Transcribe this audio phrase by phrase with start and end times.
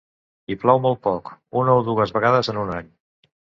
[0.47, 1.29] Hi plou molt poc,
[1.63, 2.93] una o dues vegades en un any.